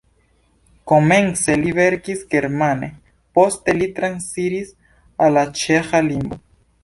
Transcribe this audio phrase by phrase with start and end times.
[0.91, 2.89] Komence li verkis germane,
[3.39, 4.75] poste li transiris
[5.27, 6.41] al la ĉeĥa lingvo.